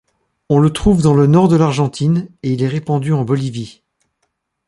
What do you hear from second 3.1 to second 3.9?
en Bolivie.